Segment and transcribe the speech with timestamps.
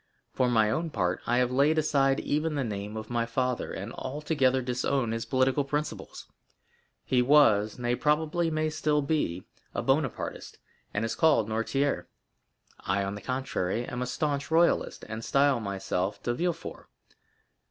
[0.33, 3.93] For my own part, I have laid aside even the name of my father, and
[3.93, 6.25] altogether disown his political principles.
[7.05, 10.57] He was—nay, probably may still be—a Bonapartist,
[10.91, 12.07] and is called Noirtier;
[12.79, 16.87] I, on the contrary, am a staunch royalist, and style myself de Villefort.